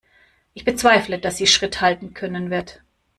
Ich 0.55 0.65
bezweifle, 0.65 1.19
dass 1.19 1.37
sie 1.37 1.45
Schritt 1.45 1.79
halten 1.79 2.15
können 2.15 2.49
wird. 2.49 2.81